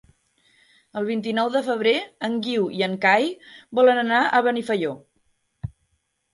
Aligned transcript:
El 1.01 1.05
vint-i-nou 1.09 1.51
de 1.57 1.61
febrer 1.67 1.93
en 2.29 2.39
Guiu 2.49 2.65
i 2.79 2.83
en 2.89 2.97
Cai 3.05 3.29
volen 3.81 4.03
anar 4.07 4.25
a 4.25 4.43
Benifaió. 4.51 4.99